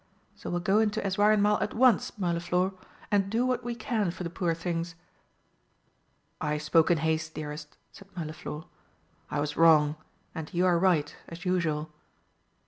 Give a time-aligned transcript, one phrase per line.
[0.35, 2.73] So we'll go into Eswareinmal at once, Mirliflor,
[3.11, 4.95] and do what we can for the poor things."
[6.41, 8.65] "I spoke in haste, dearest," said Mirliflor.
[9.29, 9.95] "I was wrong,
[10.33, 11.91] and you are right as usual."